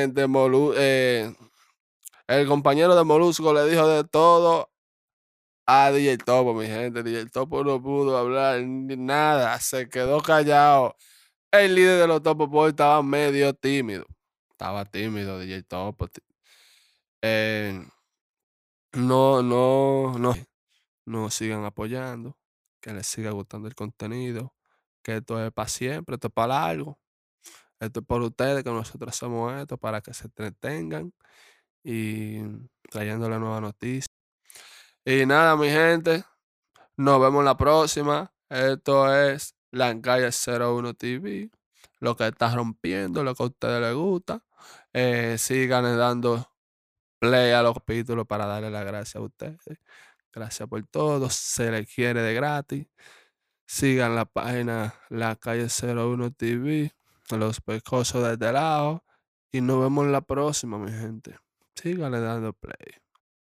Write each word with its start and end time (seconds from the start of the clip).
Eh, 0.00 1.34
el 2.28 2.46
compañero 2.46 2.94
de 2.94 3.02
Molusco 3.02 3.52
le 3.52 3.68
dijo 3.68 3.88
de 3.88 4.04
todo 4.04 4.70
a 5.66 5.90
DJ 5.90 6.18
Topo, 6.18 6.54
mi 6.54 6.66
gente. 6.66 7.02
DJ 7.02 7.26
Topo 7.30 7.64
no 7.64 7.82
pudo 7.82 8.16
hablar 8.16 8.60
ni 8.62 8.96
nada, 8.96 9.58
se 9.58 9.88
quedó 9.88 10.20
callado. 10.20 10.94
El 11.50 11.74
líder 11.74 12.00
de 12.02 12.06
los 12.06 12.22
Topo 12.22 12.46
Boys 12.46 12.70
estaba 12.74 13.02
medio 13.02 13.52
tímido. 13.54 14.06
Estaba 14.52 14.84
tímido, 14.84 15.40
DJ 15.40 15.64
Topo. 15.64 16.08
Eh, 17.22 17.84
no, 18.92 19.42
no, 19.42 20.16
no, 20.16 20.34
no 21.06 21.30
sigan 21.30 21.64
apoyando, 21.64 22.38
que 22.80 22.92
les 22.92 23.06
siga 23.08 23.32
gustando 23.32 23.66
el 23.66 23.74
contenido, 23.74 24.54
que 25.02 25.16
esto 25.16 25.44
es 25.44 25.50
para 25.52 25.68
siempre, 25.68 26.14
esto 26.14 26.28
es 26.28 26.34
para 26.34 26.64
algo. 26.64 27.00
Esto 27.80 28.00
es 28.00 28.06
por 28.06 28.22
ustedes, 28.22 28.64
que 28.64 28.70
nosotros 28.70 29.10
hacemos 29.14 29.52
esto 29.54 29.78
para 29.78 30.00
que 30.00 30.12
se 30.14 30.26
entretengan 30.26 31.12
y 31.84 32.40
trayendo 32.90 33.28
la 33.28 33.38
nueva 33.38 33.60
noticia. 33.60 34.12
Y 35.04 35.26
nada, 35.26 35.56
mi 35.56 35.68
gente, 35.70 36.24
nos 36.96 37.20
vemos 37.20 37.44
la 37.44 37.56
próxima. 37.56 38.32
Esto 38.48 39.14
es 39.14 39.54
La 39.70 39.98
Calle 40.00 40.30
01 40.30 40.94
TV. 40.94 41.50
Lo 42.00 42.16
que 42.16 42.28
está 42.28 42.54
rompiendo, 42.54 43.24
lo 43.24 43.34
que 43.34 43.42
a 43.42 43.46
ustedes 43.46 43.80
les 43.80 43.94
gusta. 43.94 44.44
Eh, 44.92 45.36
sigan 45.38 45.84
dando 45.98 46.50
play 47.18 47.52
a 47.52 47.62
los 47.62 47.74
capítulos 47.74 48.26
para 48.26 48.46
darle 48.46 48.70
las 48.70 48.84
gracias 48.84 49.16
a 49.16 49.20
ustedes. 49.20 49.58
Gracias 50.32 50.68
por 50.68 50.84
todo. 50.86 51.30
Se 51.30 51.70
les 51.70 51.92
quiere 51.92 52.22
de 52.22 52.34
gratis. 52.34 52.86
Sigan 53.66 54.16
la 54.16 54.24
página 54.26 54.94
La 55.10 55.36
Calle 55.36 55.68
01 55.68 56.32
TV. 56.32 56.92
Los 57.36 57.60
pescosos 57.60 58.38
de 58.38 58.52
lado. 58.52 59.04
Y 59.50 59.60
nos 59.60 59.80
vemos 59.80 60.06
la 60.06 60.20
próxima, 60.20 60.78
mi 60.78 60.90
gente. 60.90 61.36
Síganle 61.74 62.20
dando 62.20 62.52
play. 62.52 63.00